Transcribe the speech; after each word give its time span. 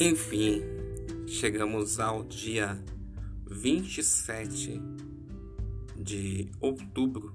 Enfim, 0.00 0.64
chegamos 1.24 2.00
ao 2.00 2.24
dia 2.24 2.76
27 3.46 4.82
de 5.96 6.50
outubro 6.60 7.32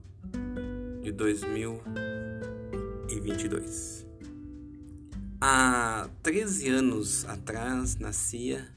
de 1.02 1.14
2022. 1.14 4.06
Há 5.40 6.10
13 6.22 6.68
anos 6.68 7.24
atrás 7.30 7.96
nascia 7.96 8.68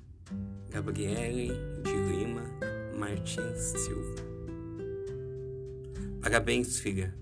Gabriele 0.71 1.49
de 1.83 1.91
Lima 1.91 2.45
Martins 2.97 3.75
Silva. 3.81 4.15
Parabéns, 6.21 6.79
filha, 6.79 7.13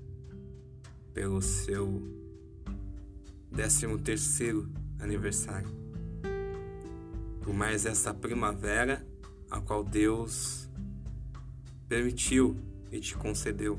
pelo 1.14 1.40
seu 1.40 2.02
13 3.50 3.96
terceiro 4.04 4.68
aniversário. 4.98 5.89
Por 7.42 7.54
mais 7.54 7.86
essa 7.86 8.12
primavera 8.12 9.04
a 9.50 9.60
qual 9.60 9.82
Deus 9.82 10.68
permitiu 11.88 12.56
e 12.92 13.00
te 13.00 13.16
concedeu. 13.16 13.78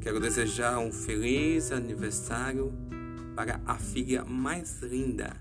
Quero 0.00 0.20
desejar 0.20 0.78
um 0.78 0.92
feliz 0.92 1.72
aniversário 1.72 2.72
para 3.34 3.60
a 3.66 3.76
filha 3.76 4.24
mais 4.24 4.80
linda, 4.82 5.36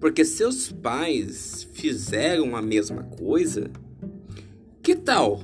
porque 0.00 0.24
seus 0.24 0.70
pais 0.70 1.62
fizeram 1.72 2.56
a 2.56 2.62
mesma 2.62 3.02
coisa? 3.02 3.70
Que 4.82 4.96
tal 4.96 5.40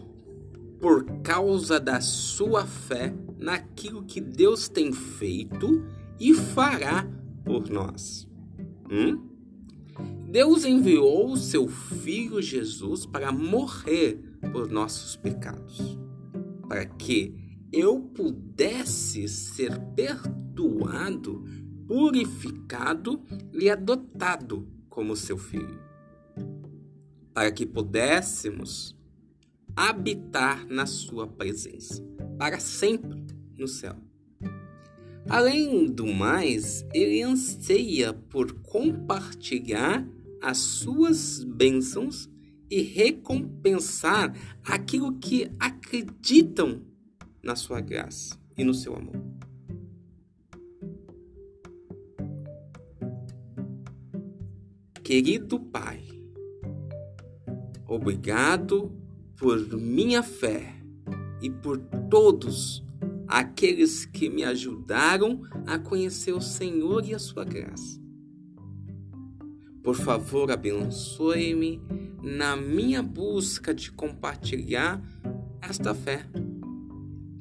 por 0.80 1.04
causa 1.22 1.80
da 1.80 2.00
sua 2.00 2.64
fé 2.64 3.12
naquilo 3.36 4.04
que 4.04 4.20
Deus 4.20 4.68
tem 4.68 4.92
feito 4.92 5.84
e 6.18 6.34
fará 6.34 7.08
por 7.44 7.68
nós? 7.68 8.28
Hum? 8.90 9.28
Deus 10.30 10.64
enviou 10.64 11.32
o 11.32 11.36
seu 11.36 11.66
Filho 11.66 12.40
Jesus 12.42 13.06
para 13.06 13.32
morrer 13.32 14.20
por 14.52 14.70
nossos 14.70 15.16
pecados, 15.16 15.98
para 16.68 16.84
que 16.84 17.34
eu 17.72 18.00
pudesse 18.00 19.28
ser 19.28 19.78
perdoado, 19.94 20.47
purificado 21.86 23.22
e 23.52 23.70
adotado 23.70 24.68
como 24.88 25.16
seu 25.16 25.38
filho, 25.38 25.80
para 27.32 27.50
que 27.50 27.64
pudéssemos 27.64 28.96
habitar 29.74 30.66
na 30.66 30.86
sua 30.86 31.26
presença 31.26 32.02
para 32.36 32.58
sempre 32.58 33.24
no 33.56 33.68
céu. 33.68 33.96
Além 35.28 35.86
do 35.86 36.06
mais, 36.06 36.86
ele 36.92 37.22
anseia 37.22 38.12
por 38.12 38.52
compartilhar 38.60 40.06
as 40.42 40.58
suas 40.58 41.44
bênçãos 41.44 42.28
e 42.70 42.82
recompensar 42.82 44.34
aquilo 44.64 45.18
que 45.18 45.50
acreditam 45.58 46.82
na 47.42 47.56
sua 47.56 47.80
graça 47.80 48.38
e 48.56 48.64
no 48.64 48.74
seu 48.74 48.96
amor. 48.96 49.27
Querido 55.08 55.58
Pai, 55.58 56.02
obrigado 57.86 58.92
por 59.38 59.58
minha 59.78 60.22
fé 60.22 60.74
e 61.40 61.48
por 61.48 61.78
todos 62.10 62.84
aqueles 63.26 64.04
que 64.04 64.28
me 64.28 64.44
ajudaram 64.44 65.40
a 65.66 65.78
conhecer 65.78 66.34
o 66.34 66.42
Senhor 66.42 67.06
e 67.06 67.14
a 67.14 67.18
sua 67.18 67.42
graça. 67.42 67.98
Por 69.82 69.94
favor, 69.94 70.50
abençoe-me 70.50 71.80
na 72.22 72.54
minha 72.54 73.02
busca 73.02 73.72
de 73.72 73.90
compartilhar 73.90 75.02
esta 75.62 75.94
fé 75.94 76.28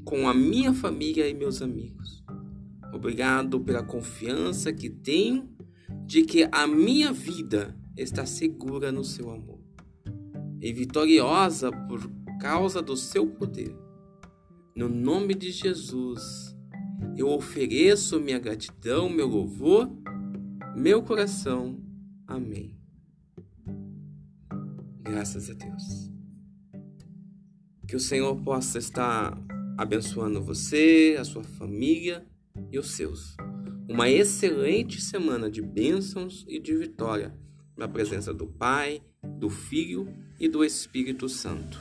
com 0.05 0.29
a 0.29 0.33
minha 0.33 0.73
família 0.73 1.27
e 1.27 1.33
meus 1.33 1.61
amigos. 1.61 2.23
Obrigado 2.93 3.59
pela 3.59 3.83
confiança 3.83 4.71
que 4.71 4.89
tenho 4.89 5.56
de 6.07 6.23
que 6.23 6.47
a 6.53 6.65
minha 6.65 7.11
vida 7.11 7.77
está 7.97 8.25
segura 8.25 8.93
no 8.93 9.03
seu 9.03 9.29
amor 9.29 9.59
e 10.61 10.71
vitoriosa 10.71 11.69
por 11.69 12.09
causa 12.39 12.81
do 12.81 12.95
seu 12.95 13.27
poder. 13.27 13.75
No 14.73 14.87
nome 14.87 15.35
de 15.35 15.51
Jesus, 15.51 16.55
eu 17.17 17.27
ofereço 17.27 18.21
minha 18.21 18.39
gratidão, 18.39 19.09
meu 19.09 19.27
louvor, 19.27 19.91
meu 20.77 21.03
coração. 21.03 21.77
Amém. 22.25 22.73
Graças 25.01 25.49
a 25.49 25.53
Deus. 25.53 26.09
Que 27.85 27.97
o 27.97 27.99
Senhor 27.99 28.33
possa 28.43 28.77
estar 28.77 29.37
abençoando 29.77 30.41
você, 30.41 31.17
a 31.19 31.25
sua 31.25 31.43
família 31.43 32.25
e 32.71 32.79
os 32.79 32.91
seus. 32.91 33.35
Uma 33.89 34.09
excelente 34.09 34.99
semana 34.99 35.49
de 35.49 35.61
bênçãos 35.61 36.45
e 36.47 36.59
de 36.59 36.75
vitória 36.75 37.33
na 37.75 37.87
presença 37.87 38.33
do 38.33 38.45
Pai, 38.45 39.01
do 39.39 39.49
Filho 39.49 40.13
e 40.39 40.49
do 40.49 40.63
Espírito 40.63 41.29
Santo. 41.29 41.79